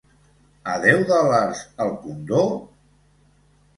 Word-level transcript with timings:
A 0.75 0.77
deu 0.85 1.03
dòlars 1.11 1.61
el 1.85 1.93
condó? 2.07 2.43